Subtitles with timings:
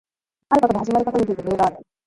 [0.49, 1.77] あることが始まることについて理由がある